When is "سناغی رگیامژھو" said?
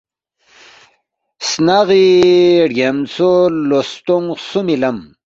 1.47-3.31